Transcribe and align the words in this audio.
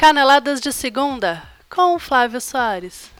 Caneladas 0.00 0.60
de 0.60 0.72
Segunda, 0.72 1.42
com 1.68 1.98
Flávio 1.98 2.40
Soares. 2.40 3.10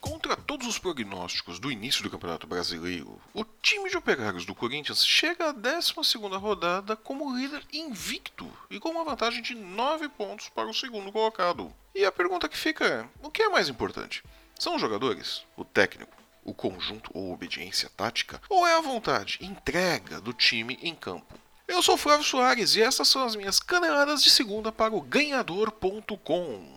Contra 0.00 0.36
todos 0.36 0.66
os 0.66 0.80
prognósticos 0.80 1.60
do 1.60 1.70
início 1.70 2.02
do 2.02 2.10
Campeonato 2.10 2.44
Brasileiro, 2.44 3.20
o 3.32 3.44
time 3.44 3.88
de 3.88 3.96
operários 3.96 4.44
do 4.44 4.52
Corinthians 4.52 5.06
chega 5.06 5.50
à 5.50 5.52
12 5.52 5.94
rodada 6.40 6.96
como 6.96 7.32
líder 7.36 7.62
invicto 7.72 8.52
e 8.68 8.80
com 8.80 8.88
uma 8.88 9.04
vantagem 9.04 9.42
de 9.42 9.54
9 9.54 10.08
pontos 10.08 10.48
para 10.48 10.68
o 10.68 10.74
segundo 10.74 11.12
colocado. 11.12 11.72
E 11.94 12.04
a 12.04 12.10
pergunta 12.10 12.48
que 12.48 12.58
fica 12.58 12.84
é: 12.84 13.08
o 13.22 13.30
que 13.30 13.42
é 13.42 13.48
mais 13.48 13.68
importante? 13.68 14.24
São 14.58 14.74
os 14.74 14.80
jogadores? 14.80 15.44
O 15.56 15.64
técnico? 15.64 16.16
O 16.42 16.52
conjunto 16.52 17.12
ou 17.14 17.32
obediência 17.32 17.88
tática? 17.96 18.42
Ou 18.48 18.66
é 18.66 18.76
a 18.76 18.80
vontade, 18.80 19.38
entrega 19.40 20.20
do 20.20 20.32
time 20.32 20.76
em 20.82 20.96
campo? 20.96 21.45
Eu 21.68 21.82
sou 21.82 21.96
Flávio 21.96 22.24
Soares 22.24 22.76
e 22.76 22.82
essas 22.82 23.08
são 23.08 23.24
as 23.24 23.34
minhas 23.34 23.58
caneladas 23.58 24.22
de 24.22 24.30
segunda 24.30 24.70
para 24.70 24.94
o 24.94 25.00
ganhador.com. 25.00 26.75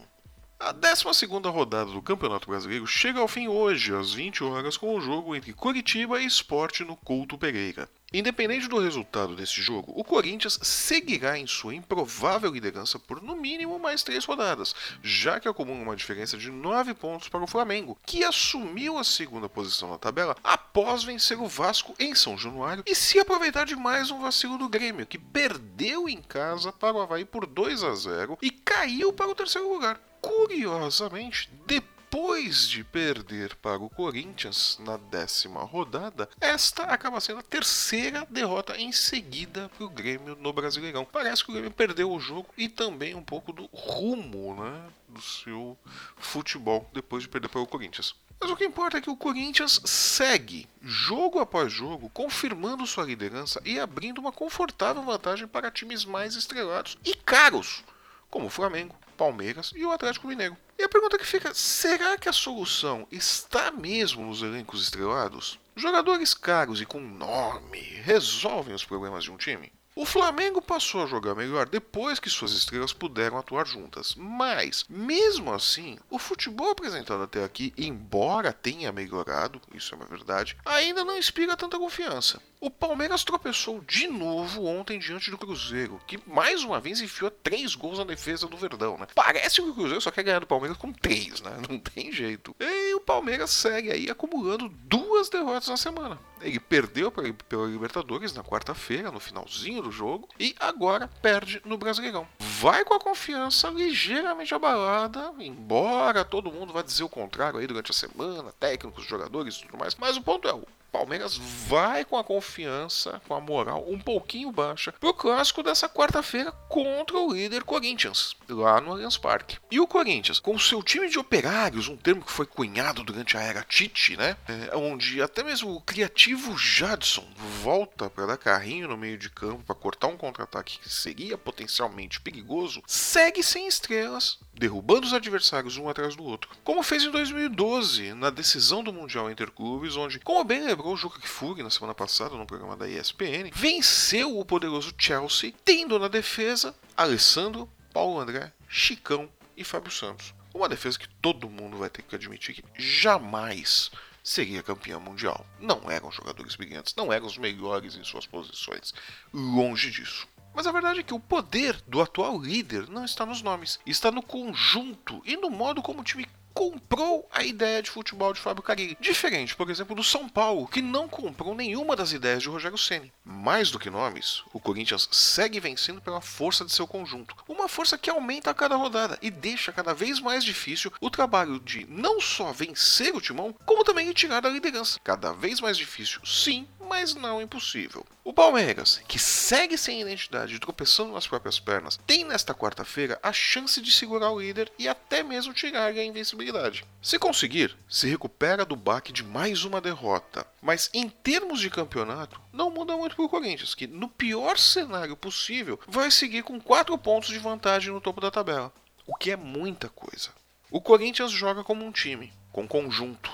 A 0.61 0.73
12 0.73 1.25
rodada 1.45 1.89
do 1.89 2.01
Campeonato 2.01 2.49
Brasileiro 2.49 2.85
chega 2.85 3.21
ao 3.21 3.29
fim 3.29 3.47
hoje, 3.47 3.95
às 3.95 4.13
20 4.13 4.43
horas, 4.43 4.75
com 4.75 4.93
o 4.93 4.99
jogo 4.99 5.33
entre 5.33 5.53
Curitiba 5.53 6.21
e 6.21 6.25
Sport 6.25 6.81
no 6.81 6.97
Couto 6.97 7.37
Pereira. 7.37 7.89
Independente 8.11 8.67
do 8.67 8.77
resultado 8.77 9.37
desse 9.37 9.61
jogo, 9.61 9.93
o 9.95 10.03
Corinthians 10.03 10.59
seguirá 10.61 11.39
em 11.39 11.47
sua 11.47 11.75
improvável 11.75 12.51
liderança 12.51 12.99
por 12.99 13.21
no 13.21 13.37
mínimo 13.37 13.79
mais 13.79 14.03
três 14.03 14.25
rodadas, 14.25 14.75
já 15.01 15.39
que 15.39 15.47
acumula 15.47 15.81
uma 15.81 15.95
diferença 15.95 16.37
de 16.37 16.51
nove 16.51 16.93
pontos 16.93 17.29
para 17.29 17.43
o 17.43 17.47
Flamengo, 17.47 17.97
que 18.05 18.25
assumiu 18.25 18.97
a 18.97 19.03
segunda 19.05 19.47
posição 19.47 19.89
na 19.89 19.97
tabela 19.97 20.35
após 20.43 21.05
vencer 21.05 21.39
o 21.39 21.47
Vasco 21.47 21.95
em 21.97 22.13
São 22.13 22.37
Januário 22.37 22.83
e 22.85 22.93
se 22.93 23.17
aproveitar 23.17 23.65
de 23.65 23.77
mais 23.77 24.11
um 24.11 24.19
vacilo 24.19 24.57
do 24.57 24.67
Grêmio, 24.67 25.05
que 25.05 25.17
perdeu 25.17 26.09
em 26.09 26.21
casa 26.21 26.73
para 26.73 26.97
o 26.97 27.01
Havaí 27.01 27.23
por 27.23 27.45
2 27.45 27.81
a 27.81 27.95
0 27.95 28.37
e 28.41 28.51
caiu 28.51 29.13
para 29.13 29.29
o 29.29 29.35
terceiro 29.35 29.71
lugar. 29.71 30.08
Curiosamente, 30.21 31.49
depois 31.65 32.67
de 32.67 32.83
perder 32.83 33.55
para 33.55 33.77
o 33.77 33.89
Corinthians 33.89 34.79
na 34.81 34.97
décima 34.97 35.63
rodada, 35.63 36.27
esta 36.41 36.83
acaba 36.83 37.19
sendo 37.19 37.39
a 37.39 37.43
terceira 37.43 38.25
derrota 38.29 38.75
em 38.77 38.91
seguida 38.91 39.69
para 39.69 39.85
o 39.85 39.89
Grêmio 39.89 40.35
no 40.35 40.51
Brasileirão. 40.51 41.05
Parece 41.05 41.43
que 41.43 41.51
o 41.51 41.53
Grêmio 41.53 41.71
perdeu 41.71 42.11
o 42.11 42.19
jogo 42.19 42.49
e 42.57 42.67
também 42.67 43.13
um 43.13 43.23
pouco 43.23 43.53
do 43.53 43.69
rumo 43.71 44.55
né, 44.55 44.89
do 45.07 45.21
seu 45.21 45.77
futebol 46.17 46.89
depois 46.93 47.23
de 47.23 47.29
perder 47.29 47.47
para 47.47 47.61
o 47.61 47.67
Corinthians. 47.67 48.15
Mas 48.41 48.49
o 48.49 48.55
que 48.55 48.63
importa 48.63 48.97
é 48.97 49.01
que 49.01 49.09
o 49.09 49.17
Corinthians 49.17 49.81
segue, 49.83 50.67
jogo 50.81 51.39
após 51.39 51.71
jogo, 51.71 52.09
confirmando 52.09 52.87
sua 52.87 53.03
liderança 53.03 53.61
e 53.65 53.77
abrindo 53.77 54.19
uma 54.19 54.31
confortável 54.31 55.03
vantagem 55.03 55.45
para 55.45 55.69
times 55.69 56.05
mais 56.05 56.35
estrelados 56.35 56.97
e 57.03 57.13
caros, 57.13 57.83
como 58.29 58.45
o 58.45 58.49
Flamengo, 58.49 58.95
Palmeiras 59.19 59.73
e 59.75 59.83
o 59.83 59.91
Atlético 59.91 60.27
Mineiro. 60.27 60.55
E 60.77 60.83
a 60.83 60.87
pergunta 60.87 61.17
que 61.17 61.27
fica: 61.27 61.53
será 61.53 62.17
que 62.17 62.29
a 62.29 62.33
solução 62.33 63.05
está 63.11 63.69
mesmo 63.69 64.25
nos 64.25 64.41
elencos 64.41 64.81
estrelados? 64.81 65.59
Jogadores 65.75 66.33
caros 66.33 66.79
e 66.79 66.85
com 66.85 67.01
nome 67.01 67.81
resolvem 68.03 68.73
os 68.73 68.85
problemas 68.85 69.25
de 69.25 69.31
um 69.31 69.35
time? 69.35 69.73
O 69.99 70.05
Flamengo 70.05 70.61
passou 70.61 71.03
a 71.03 71.07
jogar 71.07 71.35
melhor 71.35 71.67
depois 71.67 72.21
que 72.21 72.29
suas 72.29 72.53
estrelas 72.53 72.93
puderam 72.93 73.37
atuar 73.37 73.67
juntas, 73.67 74.15
mas, 74.15 74.85
mesmo 74.87 75.53
assim, 75.53 75.99
o 76.09 76.17
futebol 76.17 76.71
apresentado 76.71 77.21
até 77.21 77.43
aqui, 77.43 77.73
embora 77.77 78.53
tenha 78.53 78.93
melhorado, 78.93 79.59
isso 79.73 79.93
é 79.93 79.97
uma 79.97 80.07
verdade, 80.07 80.55
ainda 80.63 81.03
não 81.03 81.17
inspira 81.17 81.57
tanta 81.57 81.77
confiança. 81.77 82.41
O 82.61 82.69
Palmeiras 82.69 83.23
tropeçou 83.23 83.79
de 83.81 84.07
novo 84.07 84.65
ontem 84.65 84.99
diante 84.99 85.31
do 85.31 85.37
Cruzeiro, 85.37 85.99
que 86.05 86.19
mais 86.27 86.61
uma 86.61 86.79
vez 86.79 86.99
enfiou 86.99 87.31
três 87.31 87.73
gols 87.73 87.99
na 87.99 88.03
defesa 88.03 88.47
do 88.47 88.57
Verdão, 88.57 88.97
né? 88.97 89.07
Parece 89.15 89.61
que 89.61 89.69
o 89.69 89.73
Cruzeiro 89.73 90.01
só 90.01 90.11
quer 90.11 90.23
ganhar 90.23 90.39
do 90.39 90.47
Palmeiras 90.47 90.77
com 90.77 90.91
três, 90.91 91.39
né? 91.39 91.57
Não 91.69 91.79
tem 91.79 92.11
jeito. 92.11 92.53
E 92.59 92.65
o 92.93 92.99
Palmeiras 92.99 93.49
segue 93.49 93.91
aí 93.91 94.09
acumulando 94.09 94.69
duas 94.69 95.29
derrotas 95.29 95.67
na 95.67 95.77
semana. 95.77 96.19
Ele 96.41 96.59
perdeu 96.59 97.11
pela 97.11 97.67
Libertadores 97.67 98.33
na 98.33 98.43
quarta-feira, 98.43 99.11
no 99.11 99.19
finalzinho 99.19 99.81
do 99.81 99.91
jogo, 99.91 100.29
e 100.39 100.55
agora 100.59 101.09
perde 101.21 101.61
no 101.65 101.77
Brasileirão. 101.77 102.27
Vai 102.39 102.85
com 102.85 102.93
a 102.93 102.99
confiança 102.99 103.69
ligeiramente 103.69 104.53
abalada, 104.53 105.33
embora 105.39 106.23
todo 106.23 106.51
mundo 106.51 106.71
vá 106.73 106.81
dizer 106.81 107.03
o 107.03 107.09
contrário 107.09 107.59
aí 107.59 107.67
durante 107.67 107.91
a 107.91 107.93
semana, 107.93 108.53
técnicos, 108.59 109.05
jogadores 109.05 109.55
e 109.55 109.61
tudo 109.65 109.77
mais. 109.77 109.95
Mas 109.95 110.15
o 110.15 110.21
ponto 110.21 110.47
é, 110.47 110.53
o 110.53 110.65
Palmeiras 110.91 111.37
vai 111.37 112.03
com 112.03 112.17
a 112.17 112.23
confiança, 112.23 113.21
com 113.27 113.33
a 113.33 113.39
moral 113.39 113.85
um 113.87 113.99
pouquinho 113.99 114.51
baixa 114.51 114.91
pro 114.93 115.13
clássico 115.13 115.63
dessa 115.63 115.87
quarta-feira 115.87 116.51
contra 116.67 117.17
o 117.17 117.33
líder 117.33 117.63
Corinthians, 117.63 118.35
lá 118.47 118.81
no 118.81 118.91
Allianz 118.91 119.17
Parque. 119.17 119.57
E 119.71 119.79
o 119.79 119.87
Corinthians, 119.87 120.39
com 120.39 120.57
seu 120.57 120.81
time 120.83 121.09
de 121.09 121.19
operários, 121.19 121.87
um 121.87 121.97
termo 121.97 122.23
que 122.23 122.31
foi 122.31 122.45
cunhado 122.45 123.03
durante 123.03 123.37
a 123.37 123.41
era 123.41 123.63
Tite, 123.63 124.17
né? 124.17 124.35
É, 124.47 124.75
onde 124.75 125.21
até 125.21 125.43
mesmo 125.43 125.75
o 125.75 125.81
criativo 125.81 126.57
Jadson 126.57 127.27
volta 127.61 128.09
para 128.09 128.25
dar 128.25 128.37
carrinho 128.37 128.87
no 128.87 128.97
meio 128.97 129.17
de 129.17 129.29
campo 129.29 129.63
para 129.63 129.75
cortar 129.75 130.07
um 130.07 130.17
contra-ataque 130.17 130.79
que 130.79 130.89
seria 130.89 131.37
potencialmente 131.37 132.19
perigoso, 132.21 132.81
segue 132.85 133.43
sem 133.43 133.67
estrelas, 133.67 134.39
derrubando 134.53 135.07
os 135.07 135.13
adversários 135.13 135.77
um 135.77 135.87
atrás 135.87 136.15
do 136.15 136.23
outro. 136.23 136.49
Como 136.63 136.83
fez 136.83 137.03
em 137.03 137.11
2012, 137.11 138.13
na 138.13 138.29
decisão 138.29 138.83
do 138.83 138.93
Mundial 138.93 139.31
Interclubes, 139.31 139.95
onde, 139.95 140.19
como 140.19 140.43
bem 140.43 140.61
lembrou 140.79 140.93
o 140.93 140.97
Juca 140.97 141.19
Kfouri 141.19 141.61
na 141.61 141.69
semana 141.69 141.93
passada 141.93 142.35
no 142.35 142.45
programa 142.45 142.77
da 142.77 142.87
ESPN, 142.87 143.51
venceu 143.53 144.39
o 144.39 144.45
poderoso 144.45 144.93
Chelsea, 144.97 145.53
tendo 145.65 145.99
na 145.99 146.07
defesa 146.07 146.73
Alessandro, 146.95 147.69
Paulo 147.93 148.17
André, 148.17 148.53
Chicão 148.69 149.29
e 149.57 149.65
Fábio 149.65 149.91
Santos. 149.91 150.33
Uma 150.53 150.69
defesa 150.69 150.97
que 150.97 151.09
todo 151.21 151.49
mundo 151.49 151.77
vai 151.77 151.89
ter 151.89 152.01
que 152.01 152.15
admitir 152.15 152.55
que 152.55 152.63
jamais 152.81 153.91
seria 154.23 154.63
campeão 154.63 155.01
mundial. 155.01 155.45
Não 155.59 155.91
eram 155.91 156.09
jogadores 156.11 156.55
brilhantes, 156.55 156.95
não 156.95 157.11
eram 157.11 157.25
os 157.25 157.37
melhores 157.37 157.97
em 157.97 158.03
suas 158.05 158.25
posições. 158.25 158.93
Longe 159.33 159.91
disso. 159.91 160.29
Mas 160.53 160.65
a 160.65 160.71
verdade 160.71 161.01
é 161.01 161.03
que 161.03 161.13
o 161.13 161.19
poder 161.19 161.81
do 161.87 162.01
atual 162.01 162.39
líder 162.39 162.89
não 162.89 163.03
está 163.03 163.25
nos 163.25 163.41
nomes, 163.41 163.79
está 163.85 164.09
no 164.11 164.23
conjunto 164.23 165.21
e 165.25 165.35
no 165.35 165.49
modo 165.49 165.81
como 165.81 165.99
o 165.99 166.03
time 166.05 166.25
comprou 166.53 167.27
a 167.31 167.43
ideia 167.43 167.81
de 167.81 167.89
futebol 167.89 168.33
de 168.33 168.39
Fábio 168.39 168.63
Carilli. 168.63 168.97
Diferente, 168.99 169.55
por 169.55 169.69
exemplo, 169.69 169.95
do 169.95 170.03
São 170.03 170.27
Paulo, 170.27 170.67
que 170.67 170.81
não 170.81 171.07
comprou 171.07 171.55
nenhuma 171.55 171.95
das 171.95 172.11
ideias 172.11 172.41
de 172.41 172.49
Rogério 172.49 172.77
Ceni. 172.77 173.11
Mais 173.23 173.71
do 173.71 173.79
que 173.79 173.89
nomes, 173.89 174.43
o 174.53 174.59
Corinthians 174.59 175.07
segue 175.11 175.59
vencendo 175.59 176.01
pela 176.01 176.21
força 176.21 176.65
de 176.65 176.71
seu 176.71 176.87
conjunto. 176.87 177.35
Uma 177.47 177.67
força 177.67 177.97
que 177.97 178.09
aumenta 178.09 178.49
a 178.49 178.53
cada 178.53 178.75
rodada 178.75 179.17
e 179.21 179.29
deixa 179.29 179.71
cada 179.71 179.93
vez 179.93 180.19
mais 180.19 180.43
difícil 180.43 180.91
o 180.99 181.09
trabalho 181.09 181.59
de 181.59 181.85
não 181.89 182.19
só 182.19 182.51
vencer 182.51 183.15
o 183.15 183.21
timão, 183.21 183.55
como 183.65 183.83
também 183.83 184.11
tirar 184.13 184.41
da 184.41 184.49
liderança. 184.49 184.99
Cada 185.03 185.31
vez 185.31 185.61
mais 185.61 185.77
difícil, 185.77 186.19
sim, 186.25 186.67
mas 186.89 187.13
não 187.13 187.39
impossível. 187.39 188.03
O 188.23 188.33
Palmeiras, 188.33 188.99
que 189.07 189.19
segue 189.19 189.77
sem 189.77 190.01
identidade 190.01 190.55
e 190.55 190.59
tropeçando 190.59 191.13
nas 191.13 191.27
próprias 191.27 191.59
pernas, 191.59 191.99
tem 192.07 192.25
nesta 192.25 192.53
quarta-feira 192.53 193.19
a 193.21 193.31
chance 193.31 193.79
de 193.79 193.91
segurar 193.91 194.31
o 194.31 194.41
líder 194.41 194.71
e 194.77 194.87
até 194.87 195.21
mesmo 195.21 195.53
tirar 195.53 195.91
a 195.91 196.03
invencibilidade. 196.03 196.83
Se 196.99 197.19
conseguir, 197.19 197.77
se 197.87 198.07
recupera 198.07 198.65
do 198.65 198.75
baque 198.75 199.13
de 199.13 199.23
mais 199.23 199.63
uma 199.63 199.79
derrota. 199.79 200.47
Mas 200.59 200.89
em 200.91 201.07
termos 201.07 201.61
de 201.61 201.69
campeonato, 201.69 202.41
não 202.51 202.71
muda 202.71 202.97
muito 202.97 203.15
para 203.15 203.25
o 203.25 203.29
Corinthians, 203.29 203.75
que 203.75 203.85
no 203.85 204.09
pior 204.09 204.57
cenário 204.57 205.15
possível 205.15 205.79
vai 205.87 206.09
seguir 206.09 206.41
com 206.41 206.59
4 206.59 206.97
pontos 206.97 207.29
de 207.29 207.37
vantagem 207.37 207.93
no 207.93 208.01
topo 208.01 208.19
da 208.19 208.31
tabela, 208.31 208.73
o 209.05 209.15
que 209.15 209.29
é 209.29 209.35
muita 209.35 209.89
coisa. 209.89 210.31
O 210.71 210.81
Corinthians 210.81 211.31
joga 211.31 211.63
como 211.63 211.85
um 211.85 211.91
time, 211.91 212.33
com 212.51 212.67
conjunto. 212.67 213.31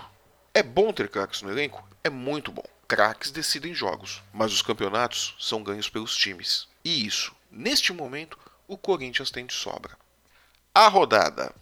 É 0.53 0.61
bom 0.61 0.91
ter 0.91 1.07
craques 1.09 1.41
no 1.41 1.51
elenco? 1.51 1.88
É 2.03 2.09
muito 2.09 2.51
bom 2.51 2.75
craques 2.88 3.31
decidem 3.31 3.73
jogos, 3.73 4.22
mas 4.34 4.51
os 4.53 4.62
campeonatos 4.62 5.35
são 5.40 5.63
ganhos 5.63 5.90
pelos 5.90 6.16
times. 6.16 6.68
E 6.84 7.06
isso, 7.06 7.35
neste 7.51 7.91
momento, 7.91 8.38
o 8.68 8.78
Corinthians 8.78 9.31
tem 9.31 9.45
de 9.45 9.54
sobra. 9.54 9.98
A 10.74 10.88
rodada. 10.88 11.54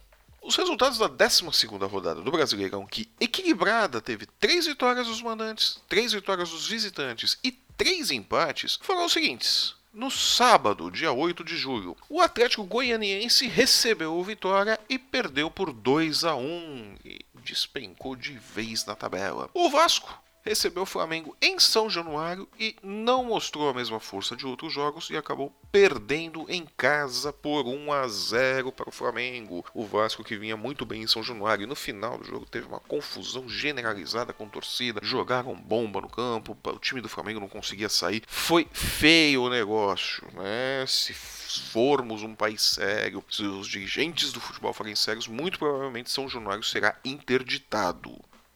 Os 0.42 0.56
resultados 0.56 0.98
da 0.98 1.06
12 1.06 1.66
rodada 1.86 2.20
do 2.20 2.30
Brasileirão, 2.30 2.86
que 2.86 3.10
equilibrada 3.18 4.00
teve 4.00 4.26
3 4.38 4.66
vitórias 4.66 5.06
dos 5.06 5.22
mandantes, 5.22 5.80
3 5.88 6.12
vitórias 6.12 6.50
dos 6.50 6.68
visitantes 6.68 7.38
e 7.42 7.52
3 7.76 8.10
empates, 8.10 8.78
foram 8.82 9.06
os 9.06 9.12
seguintes. 9.12 9.74
No 9.94 10.10
sábado, 10.10 10.90
dia 10.90 11.12
8 11.12 11.44
de 11.44 11.56
julho, 11.56 11.96
o 12.08 12.20
Atlético 12.20 12.64
Goianiense 12.64 13.46
recebeu 13.46 14.14
o 14.14 14.24
Vitória 14.24 14.78
e 14.88 14.98
perdeu 14.98 15.48
por 15.48 15.72
2 15.72 16.24
a 16.24 16.34
1 16.34 16.96
e 17.04 17.24
despencou 17.36 18.16
de 18.16 18.32
vez 18.32 18.84
na 18.84 18.96
tabela. 18.96 19.48
O 19.54 19.70
Vasco 19.70 20.23
recebeu 20.44 20.82
o 20.82 20.86
Flamengo 20.86 21.34
em 21.40 21.58
São 21.58 21.88
Januário 21.88 22.46
e 22.58 22.76
não 22.82 23.24
mostrou 23.24 23.68
a 23.68 23.74
mesma 23.74 23.98
força 23.98 24.36
de 24.36 24.46
outros 24.46 24.72
jogos 24.72 25.08
e 25.10 25.16
acabou 25.16 25.50
perdendo 25.72 26.44
em 26.48 26.66
casa 26.76 27.32
por 27.32 27.66
1 27.66 27.92
a 27.92 28.06
0 28.06 28.70
para 28.70 28.88
o 28.88 28.92
Flamengo. 28.92 29.64
O 29.72 29.86
Vasco 29.86 30.22
que 30.22 30.36
vinha 30.36 30.56
muito 30.56 30.84
bem 30.84 31.02
em 31.02 31.06
São 31.06 31.22
Januário 31.22 31.64
e 31.64 31.66
no 31.66 31.74
final 31.74 32.18
do 32.18 32.24
jogo 32.24 32.46
teve 32.46 32.66
uma 32.66 32.80
confusão 32.80 33.48
generalizada 33.48 34.32
com 34.32 34.48
torcida, 34.48 35.00
jogaram 35.02 35.54
bomba 35.54 36.00
no 36.00 36.08
campo, 36.08 36.56
o 36.62 36.78
time 36.78 37.00
do 37.00 37.08
Flamengo 37.08 37.40
não 37.40 37.48
conseguia 37.48 37.88
sair. 37.88 38.22
Foi 38.26 38.68
feio 38.72 39.44
o 39.44 39.50
negócio, 39.50 40.28
né? 40.34 40.84
Se 40.86 41.14
formos 41.14 42.22
um 42.22 42.34
país 42.34 42.62
sério, 42.62 43.24
se 43.30 43.42
os 43.42 43.66
dirigentes 43.66 44.32
do 44.32 44.40
futebol 44.40 44.72
forem 44.72 44.94
sérios, 44.94 45.26
muito 45.26 45.58
provavelmente 45.58 46.10
São 46.10 46.28
Januário 46.28 46.62
será 46.62 46.96
interditado 47.04 48.14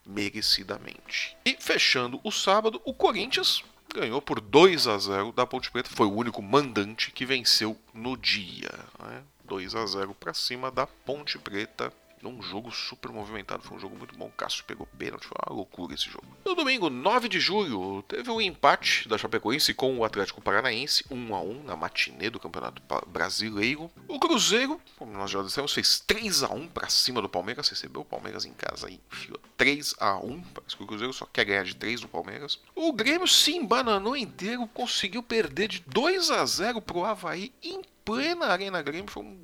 merecidamente. 0.08 1.36
E 1.44 1.56
fechando 1.60 2.18
o 2.24 2.32
sábado, 2.32 2.80
o 2.84 2.94
Corinthians 2.94 3.62
ganhou 3.94 4.22
por 4.22 4.40
2 4.40 4.86
a 4.86 4.98
0 4.98 5.32
da 5.32 5.46
Ponte 5.46 5.70
Preta. 5.70 5.90
Foi 5.94 6.06
o 6.06 6.14
único 6.14 6.42
mandante 6.42 7.10
que 7.10 7.26
venceu 7.26 7.78
no 7.92 8.16
dia. 8.16 8.70
Né? 8.98 9.22
2 9.44 9.74
a 9.74 9.86
0 9.86 10.14
para 10.14 10.32
cima 10.32 10.70
da 10.70 10.86
Ponte 10.86 11.38
Preta 11.38 11.92
num 12.22 12.42
jogo 12.42 12.70
super 12.70 13.10
movimentado. 13.10 13.62
Foi 13.62 13.76
um 13.76 13.80
jogo 13.80 13.96
muito 13.96 14.16
bom. 14.16 14.30
Cássio 14.36 14.64
pegou 14.64 14.86
pênalti. 14.98 15.26
Foi 15.26 15.36
uma 15.46 15.54
loucura 15.54 15.94
esse 15.94 16.08
jogo. 16.08 16.26
No 16.44 16.54
domingo, 16.54 16.90
9 16.90 17.28
de 17.28 17.40
julho, 17.40 18.02
teve 18.02 18.30
o 18.30 18.36
um 18.36 18.40
empate 18.40 19.08
da 19.08 19.16
Chapecoense 19.16 19.74
com 19.74 19.98
o 19.98 20.04
Atlético 20.04 20.40
Paranaense, 20.40 21.04
1 21.10 21.34
a 21.34 21.40
1 21.40 21.62
na 21.64 21.76
matinê 21.76 22.30
do 22.30 22.40
Campeonato 22.40 22.82
Brasileiro. 23.06 23.90
O 24.06 24.18
Cruzeiro, 24.18 24.80
como 24.96 25.12
nós 25.12 25.30
já 25.30 25.42
dissemos, 25.42 25.72
fez 25.72 26.00
3 26.00 26.42
a 26.42 26.52
1 26.52 26.68
para 26.68 26.88
cima 26.88 27.22
do 27.22 27.28
Palmeiras. 27.28 27.68
Recebeu 27.68 28.02
o 28.02 28.04
Palmeiras 28.04 28.44
em 28.44 28.52
casa 28.52 28.88
enfiou 28.90 29.38
3 29.56 29.94
a 29.98 30.16
1 30.16 30.42
Parece 30.54 30.76
que 30.76 30.82
o 30.82 30.86
Cruzeiro 30.86 31.12
só 31.12 31.26
quer 31.26 31.44
ganhar 31.44 31.64
de 31.64 31.76
3 31.76 32.00
do 32.00 32.08
Palmeiras. 32.08 32.58
O 32.74 32.92
Grêmio 32.92 33.26
se 33.26 33.52
embananou 33.52 34.16
inteiro, 34.16 34.66
conseguiu 34.68 35.22
perder 35.22 35.68
de 35.68 35.84
2 35.86 36.30
a 36.30 36.44
0 36.44 36.80
pro 36.80 37.04
Havaí 37.04 37.52
em 37.62 37.82
plena 38.04 38.46
Arena 38.46 38.82
Grêmio. 38.82 39.10
Foi 39.10 39.22
um 39.22 39.38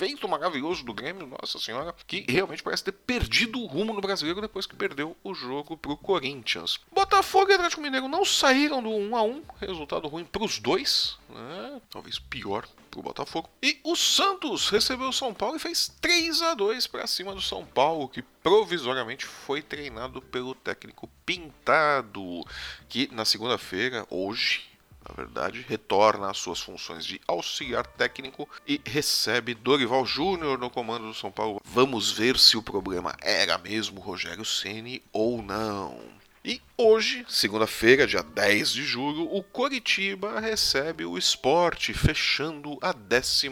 feito 0.00 0.26
maravilhoso 0.26 0.82
do 0.82 0.94
Grêmio, 0.94 1.26
nossa 1.26 1.58
senhora, 1.58 1.94
que 2.06 2.24
realmente 2.26 2.62
parece 2.62 2.82
ter 2.82 2.92
perdido 2.92 3.60
o 3.60 3.66
rumo 3.66 3.92
no 3.92 4.00
brasileiro 4.00 4.40
depois 4.40 4.64
que 4.64 4.74
perdeu 4.74 5.14
o 5.22 5.34
jogo 5.34 5.76
pro 5.76 5.94
Corinthians. 5.94 6.80
Botafogo 6.90 7.50
e 7.50 7.54
Atlético 7.54 7.82
Mineiro 7.82 8.08
não 8.08 8.24
saíram 8.24 8.82
do 8.82 8.88
1 8.88 9.14
a 9.14 9.22
1 9.22 9.42
resultado 9.60 10.08
ruim 10.08 10.24
pros 10.24 10.58
dois, 10.58 11.18
né? 11.28 11.82
talvez 11.90 12.18
pior 12.18 12.66
pro 12.90 13.02
Botafogo. 13.02 13.50
E 13.62 13.78
o 13.84 13.94
Santos 13.94 14.70
recebeu 14.70 15.10
o 15.10 15.12
São 15.12 15.34
Paulo 15.34 15.56
e 15.56 15.60
fez 15.60 15.94
3 16.00 16.40
a 16.40 16.54
2 16.54 16.86
para 16.86 17.06
cima 17.06 17.34
do 17.34 17.42
São 17.42 17.66
Paulo, 17.66 18.08
que 18.08 18.22
provisoriamente 18.42 19.26
foi 19.26 19.60
treinado 19.60 20.22
pelo 20.22 20.54
técnico 20.54 21.10
Pintado, 21.26 22.42
que 22.88 23.06
na 23.12 23.26
segunda-feira, 23.26 24.06
hoje, 24.08 24.62
na 25.08 25.14
verdade, 25.14 25.64
retorna 25.66 26.30
às 26.30 26.38
suas 26.38 26.60
funções 26.60 27.04
de 27.04 27.20
auxiliar 27.26 27.86
técnico 27.86 28.48
e 28.66 28.80
recebe 28.84 29.54
Dorival 29.54 30.04
Júnior 30.04 30.58
no 30.58 30.70
comando 30.70 31.08
do 31.08 31.14
São 31.14 31.30
Paulo. 31.30 31.60
Vamos 31.64 32.12
ver 32.12 32.38
se 32.38 32.56
o 32.56 32.62
problema 32.62 33.16
era 33.20 33.56
mesmo 33.58 34.00
Rogério 34.00 34.44
Ceni 34.44 35.02
ou 35.12 35.42
não. 35.42 35.98
E 36.42 36.60
hoje, 36.76 37.24
segunda-feira, 37.28 38.06
dia 38.06 38.22
10 38.22 38.72
de 38.72 38.82
julho, 38.82 39.24
o 39.30 39.42
Coritiba 39.42 40.40
recebe 40.40 41.04
o 41.04 41.18
Esporte, 41.18 41.92
fechando 41.92 42.78
a 42.80 42.92
12 42.92 43.48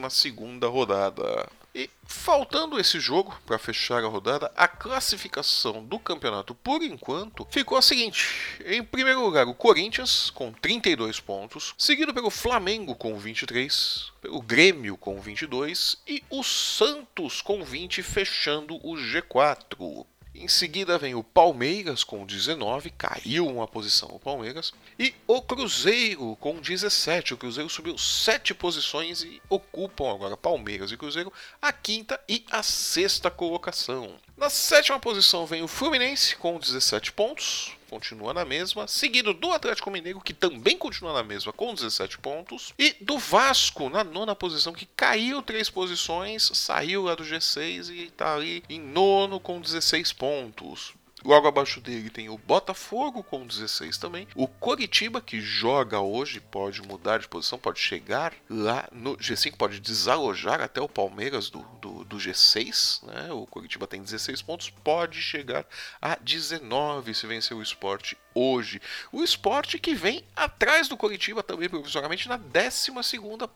rodada. 0.64 1.46
E 1.78 1.88
faltando 2.02 2.80
esse 2.80 2.98
jogo 2.98 3.40
para 3.46 3.56
fechar 3.56 4.02
a 4.02 4.08
rodada, 4.08 4.50
a 4.56 4.66
classificação 4.66 5.84
do 5.84 5.96
campeonato 5.96 6.52
por 6.52 6.82
enquanto 6.82 7.46
ficou 7.52 7.78
a 7.78 7.82
seguinte: 7.82 8.26
em 8.66 8.82
primeiro 8.82 9.24
lugar, 9.24 9.46
o 9.46 9.54
Corinthians 9.54 10.28
com 10.28 10.52
32 10.52 11.20
pontos, 11.20 11.76
seguido 11.78 12.12
pelo 12.12 12.30
Flamengo 12.30 12.96
com 12.96 13.16
23, 13.16 14.10
pelo 14.20 14.42
Grêmio 14.42 14.96
com 14.96 15.20
22 15.20 15.98
e 16.04 16.20
o 16.28 16.42
Santos 16.42 17.40
com 17.40 17.62
20, 17.62 18.02
fechando 18.02 18.74
o 18.84 18.96
G4. 18.96 20.04
Em 20.40 20.46
seguida 20.46 20.96
vem 20.98 21.14
o 21.16 21.24
Palmeiras 21.24 22.04
com 22.04 22.24
19, 22.24 22.90
caiu 22.90 23.46
uma 23.46 23.66
posição 23.66 24.08
o 24.12 24.20
Palmeiras. 24.20 24.72
E 24.98 25.12
o 25.26 25.42
Cruzeiro 25.42 26.36
com 26.40 26.60
17. 26.60 27.34
O 27.34 27.36
Cruzeiro 27.36 27.68
subiu 27.68 27.98
7 27.98 28.54
posições 28.54 29.22
e 29.22 29.42
ocupam 29.48 30.12
agora 30.12 30.36
Palmeiras 30.36 30.92
e 30.92 30.96
Cruzeiro 30.96 31.32
a 31.60 31.72
quinta 31.72 32.20
e 32.28 32.44
a 32.50 32.62
sexta 32.62 33.30
colocação. 33.30 34.14
Na 34.36 34.48
sétima 34.48 35.00
posição 35.00 35.44
vem 35.44 35.62
o 35.62 35.68
Fluminense 35.68 36.36
com 36.36 36.58
17 36.58 37.12
pontos 37.12 37.77
continua 37.88 38.34
na 38.34 38.44
mesma, 38.44 38.86
seguido 38.86 39.32
do 39.32 39.52
Atlético 39.52 39.90
Mineiro, 39.90 40.20
que 40.20 40.34
também 40.34 40.76
continua 40.76 41.12
na 41.12 41.22
mesma, 41.22 41.52
com 41.52 41.74
17 41.74 42.18
pontos, 42.18 42.72
e 42.78 42.94
do 43.00 43.18
Vasco, 43.18 43.88
na 43.88 44.04
nona 44.04 44.34
posição, 44.34 44.72
que 44.72 44.86
caiu 44.86 45.42
três 45.42 45.70
posições, 45.70 46.50
saiu 46.54 47.04
lá 47.04 47.14
do 47.14 47.24
G6 47.24 47.90
e 47.90 48.04
está 48.04 48.34
ali 48.34 48.62
em 48.68 48.80
nono 48.80 49.40
com 49.40 49.60
16 49.60 50.12
pontos. 50.12 50.94
Logo 51.24 51.48
abaixo 51.48 51.80
dele 51.80 52.10
tem 52.10 52.28
o 52.28 52.38
Botafogo 52.38 53.24
com 53.24 53.44
16 53.44 53.98
também. 53.98 54.28
O 54.36 54.46
Coritiba, 54.46 55.20
que 55.20 55.40
joga 55.40 55.98
hoje, 56.00 56.40
pode 56.40 56.80
mudar 56.82 57.18
de 57.18 57.26
posição, 57.26 57.58
pode 57.58 57.80
chegar 57.80 58.32
lá 58.48 58.88
no 58.92 59.16
G5, 59.16 59.56
pode 59.56 59.80
desalojar 59.80 60.60
até 60.60 60.80
o 60.80 60.88
Palmeiras 60.88 61.50
do, 61.50 61.66
do, 62.08 62.16
do 62.16 62.16
G6. 62.16 63.04
Né? 63.04 63.32
O 63.32 63.46
Coritiba 63.46 63.86
tem 63.86 64.02
16 64.02 64.42
pontos, 64.42 64.70
pode 64.70 65.20
chegar 65.20 65.66
a 66.00 66.16
19 66.16 67.14
se 67.14 67.26
vencer 67.26 67.56
o 67.56 67.62
esporte 67.62 68.16
hoje. 68.38 68.80
O 69.12 69.22
esporte 69.22 69.78
que 69.78 69.94
vem 69.94 70.22
atrás 70.34 70.88
do 70.88 70.96
Coritiba 70.96 71.42
também 71.42 71.68
provisoriamente 71.68 72.28
na 72.28 72.36
12 72.36 72.92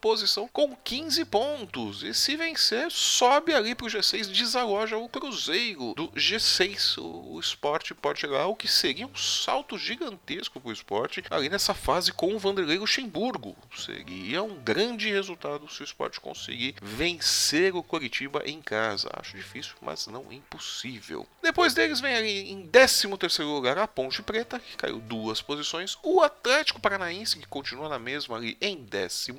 posição 0.00 0.48
com 0.52 0.74
15 0.74 1.24
pontos. 1.26 2.02
E 2.02 2.12
se 2.12 2.36
vencer, 2.36 2.90
sobe 2.90 3.54
ali 3.54 3.74
para 3.74 3.86
o 3.86 3.90
G6, 3.90 4.26
desaloja 4.26 4.96
o 4.96 5.08
Cruzeiro 5.08 5.94
do 5.94 6.08
G6. 6.08 6.98
O 6.98 7.38
esporte 7.38 7.94
pode 7.94 8.20
chegar 8.20 8.42
ao 8.42 8.56
que 8.56 8.68
seria 8.68 9.06
um 9.06 9.16
salto 9.16 9.78
gigantesco 9.78 10.60
para 10.60 10.68
o 10.68 10.72
esporte 10.72 11.24
ali 11.30 11.48
nessa 11.48 11.74
fase 11.74 12.12
com 12.12 12.34
o 12.34 12.38
Vanderlei 12.38 12.78
Luxemburgo. 12.78 13.56
Seria 13.76 14.42
um 14.42 14.56
grande 14.56 15.10
resultado 15.10 15.68
se 15.68 15.82
o 15.82 15.84
esporte 15.84 16.20
conseguir 16.20 16.74
vencer 16.82 17.74
o 17.74 17.82
Coritiba 17.82 18.42
em 18.44 18.60
casa. 18.60 19.08
Acho 19.14 19.36
difícil, 19.36 19.74
mas 19.80 20.06
não 20.06 20.32
impossível. 20.32 21.26
Depois 21.42 21.74
deles 21.74 22.00
vem 22.00 22.14
ali 22.14 22.50
em 22.50 22.66
13 22.66 23.08
terceiro 23.16 23.52
lugar 23.52 23.78
a 23.78 23.86
Ponte 23.86 24.22
Preta, 24.22 24.60
que 24.72 24.76
caiu 24.78 24.98
duas 24.98 25.40
posições. 25.42 25.98
O 26.02 26.20
Atlético 26.20 26.80
Paranaense, 26.80 27.38
que 27.38 27.46
continua 27.46 27.88
na 27.88 27.98
mesma 27.98 28.36
ali 28.36 28.56
em 28.60 28.84
14. 28.84 29.32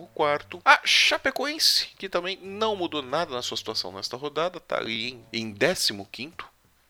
A 0.63 0.81
Chapecoense, 0.85 1.88
que 1.97 2.07
também 2.07 2.38
não 2.41 2.75
mudou 2.75 3.01
nada 3.01 3.33
na 3.33 3.41
sua 3.41 3.57
situação 3.57 3.91
nesta 3.91 4.15
rodada, 4.15 4.57
está 4.57 4.77
ali 4.77 5.12
em, 5.12 5.25
em 5.33 5.53
15 5.53 5.94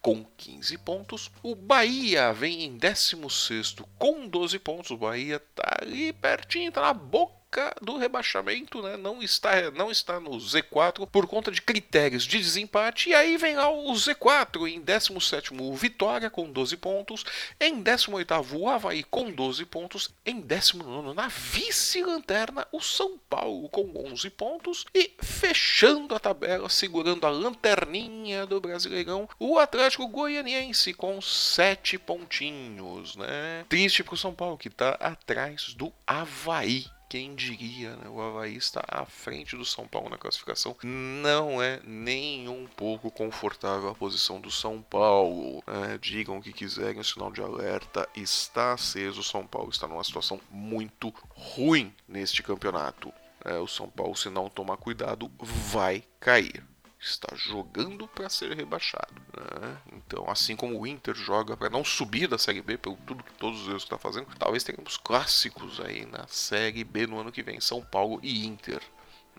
com 0.01 0.25
15 0.37 0.77
pontos. 0.79 1.31
O 1.41 1.55
Bahia 1.55 2.33
vem 2.33 2.63
em 2.65 2.77
16 2.77 3.75
com 3.97 4.27
12 4.27 4.59
pontos. 4.59 4.91
O 4.91 4.97
Bahia 4.97 5.39
tá 5.55 5.77
ali 5.81 6.11
pertinho, 6.11 6.71
tá 6.71 6.81
na 6.81 6.93
boca 6.93 7.42
do 7.81 7.97
rebaixamento, 7.97 8.81
né? 8.81 8.97
Não 8.97 9.21
está, 9.21 9.71
não 9.71 9.91
está 9.91 10.19
no 10.19 10.31
Z4 10.31 11.07
por 11.07 11.27
conta 11.27 11.51
de 11.51 11.61
critérios 11.61 12.23
de 12.23 12.37
desempate. 12.37 13.09
E 13.09 13.13
aí 13.13 13.37
vem 13.37 13.55
lá 13.55 13.69
o 13.69 13.91
Z4 13.93 14.67
em 14.67 14.81
17 14.81 15.53
o 15.53 15.73
Vitória 15.75 16.29
com 16.29 16.51
12 16.51 16.77
pontos, 16.77 17.25
em 17.59 17.81
18 17.81 18.33
o 18.53 18.69
Havaí 18.69 19.03
com 19.03 19.31
12 19.31 19.65
pontos, 19.65 20.09
em 20.25 20.39
19 20.39 21.13
na 21.13 21.27
vice-lanterna 21.27 22.67
o 22.71 22.79
São 22.79 23.17
Paulo 23.29 23.69
com 23.69 23.91
11 23.95 24.29
pontos 24.31 24.85
e 24.93 25.11
fechando 25.21 26.15
a 26.15 26.19
tabela, 26.19 26.69
segurando 26.69 27.25
a 27.25 27.29
lanterninha 27.29 28.45
do 28.45 28.59
Brasileirão, 28.59 29.27
o 29.39 29.59
Atlético 29.59 30.07
Goianiense 30.07 30.93
com 30.93 31.21
7 31.21 31.97
pontinhos, 31.97 33.15
né? 33.15 33.65
Triste 33.69 34.03
pro 34.03 34.17
São 34.17 34.33
Paulo 34.33 34.57
que 34.57 34.67
está 34.67 34.91
atrás 34.91 35.73
do 35.73 35.91
Havaí 36.05 36.85
quem 37.13 37.35
diria, 37.35 37.95
né? 37.95 38.09
O 38.09 38.19
Havaí 38.19 38.55
está 38.55 38.83
à 38.87 39.05
frente 39.05 39.55
do 39.55 39.63
São 39.63 39.87
Paulo 39.87 40.09
na 40.09 40.17
classificação. 40.17 40.75
Não 40.81 41.61
é 41.61 41.79
nem 41.85 42.49
um 42.49 42.65
pouco 42.65 43.11
confortável 43.11 43.87
a 43.87 43.93
posição 43.93 44.41
do 44.41 44.49
São 44.49 44.81
Paulo. 44.81 45.63
Né? 45.67 45.99
Digam 46.01 46.39
o 46.39 46.41
que 46.41 46.51
quiserem, 46.51 46.99
o 46.99 47.03
sinal 47.03 47.31
de 47.31 47.39
alerta 47.39 48.09
está 48.15 48.73
aceso. 48.73 49.19
O 49.19 49.23
São 49.23 49.45
Paulo 49.45 49.69
está 49.69 49.87
numa 49.87 50.03
situação 50.03 50.41
muito 50.49 51.13
ruim 51.35 51.93
neste 52.07 52.41
campeonato. 52.41 53.13
É, 53.45 53.59
o 53.59 53.67
São 53.67 53.87
Paulo, 53.87 54.15
se 54.15 54.31
não 54.31 54.49
tomar 54.49 54.77
cuidado, 54.77 55.31
vai 55.39 56.03
cair 56.19 56.63
está 57.03 57.35
jogando 57.35 58.07
para 58.07 58.29
ser 58.29 58.55
rebaixado. 58.55 59.13
Né? 59.35 59.77
Então, 59.93 60.29
assim 60.29 60.55
como 60.55 60.79
o 60.79 60.87
Inter 60.87 61.13
joga 61.13 61.57
para 61.57 61.69
não 61.69 61.83
subir 61.83 62.27
da 62.27 62.37
Série 62.37 62.61
B, 62.61 62.77
pelo 62.77 62.95
tudo 62.97 63.23
que 63.23 63.33
todos 63.33 63.61
os 63.61 63.67
erros 63.67 63.83
está 63.83 63.97
fazendo, 63.97 64.27
talvez 64.39 64.63
tenhamos 64.63 64.97
clássicos 64.97 65.79
aí 65.81 66.05
na 66.05 66.25
Série 66.27 66.83
B 66.83 67.05
no 67.05 67.19
ano 67.19 67.31
que 67.31 67.43
vem, 67.43 67.59
São 67.59 67.81
Paulo 67.81 68.19
e 68.23 68.45
Inter. 68.45 68.81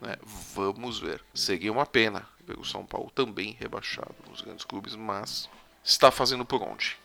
Né? 0.01 0.15
Vamos 0.53 0.99
ver. 0.99 1.23
Seria 1.33 1.71
uma 1.71 1.85
pena 1.85 2.27
ver 2.45 2.59
o 2.59 2.65
São 2.65 2.85
Paulo 2.85 3.09
também 3.13 3.57
rebaixado 3.59 4.15
nos 4.29 4.41
grandes 4.41 4.65
clubes, 4.65 4.95
mas 4.95 5.49
está 5.83 6.11
fazendo 6.11 6.45
por 6.45 6.61
onde? 6.61 6.97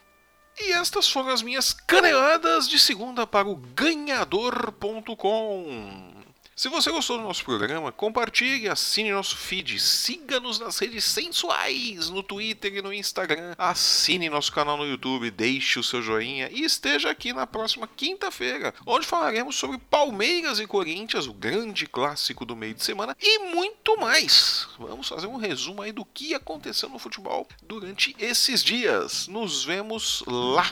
E 0.59 0.73
estas 0.73 1.11
foram 1.11 1.31
as 1.31 1.43
minhas 1.43 1.73
caneladas 1.73 2.69
de 2.69 2.79
segunda 2.79 3.26
para 3.26 3.49
o 3.49 3.57
ganhador.com. 3.57 6.30
Se 6.61 6.69
você 6.69 6.90
gostou 6.90 7.17
do 7.17 7.25
nosso 7.25 7.43
programa, 7.43 7.90
compartilhe, 7.90 8.69
assine 8.69 9.11
nosso 9.11 9.35
feed, 9.35 9.81
siga-nos 9.81 10.59
nas 10.59 10.79
redes 10.79 11.07
sensuais, 11.07 12.11
no 12.11 12.23
Twitter 12.23 12.75
e 12.75 12.83
no 12.83 12.93
Instagram, 12.93 13.55
assine 13.57 14.29
nosso 14.29 14.52
canal 14.52 14.76
no 14.76 14.87
YouTube, 14.87 15.31
deixe 15.31 15.79
o 15.79 15.83
seu 15.83 16.02
joinha 16.02 16.50
e 16.52 16.62
esteja 16.62 17.09
aqui 17.09 17.33
na 17.33 17.47
próxima 17.47 17.88
quinta-feira, 17.88 18.75
onde 18.85 19.07
falaremos 19.07 19.57
sobre 19.57 19.79
Palmeiras 19.79 20.61
e 20.61 20.67
Corinthians, 20.67 21.26
o 21.26 21.33
grande 21.33 21.87
clássico 21.87 22.45
do 22.45 22.55
meio 22.55 22.75
de 22.75 22.85
semana 22.85 23.17
e 23.19 23.38
muito 23.38 23.97
mais. 23.97 24.69
Vamos 24.79 25.09
fazer 25.09 25.29
um 25.29 25.38
resumo 25.38 25.81
aí 25.81 25.93
do 25.93 26.05
que 26.05 26.35
aconteceu 26.35 26.90
no 26.90 26.99
futebol 26.99 27.49
durante 27.62 28.14
esses 28.19 28.62
dias. 28.62 29.29
Nos 29.29 29.64
vemos 29.64 30.23
lá. 30.26 30.71